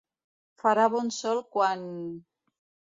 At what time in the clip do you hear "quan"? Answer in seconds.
1.59-1.87